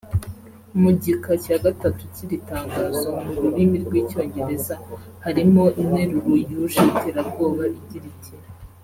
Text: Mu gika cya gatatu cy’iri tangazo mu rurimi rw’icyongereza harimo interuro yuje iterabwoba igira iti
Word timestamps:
Mu 0.81 0.89
gika 1.01 1.31
cya 1.43 1.57
gatatu 1.65 2.01
cy’iri 2.13 2.37
tangazo 2.49 3.09
mu 3.23 3.31
rurimi 3.41 3.77
rw’icyongereza 3.85 4.75
harimo 5.25 5.63
interuro 5.81 6.31
yuje 6.49 6.81
iterabwoba 6.93 7.63
igira 7.77 8.05
iti 8.13 8.33